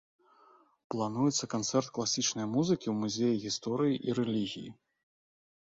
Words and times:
Плануецца 0.93 1.49
канцэрт 1.53 1.91
класічнай 1.99 2.49
музыкі 2.55 2.87
ў 2.95 2.97
музеі 3.05 3.35
гісторыі 3.47 3.95
і 4.09 4.19
рэлігіі. 4.25 4.69